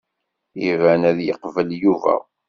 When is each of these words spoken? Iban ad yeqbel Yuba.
Iban 0.69 1.01
ad 1.09 1.19
yeqbel 1.23 1.69
Yuba. 1.81 2.15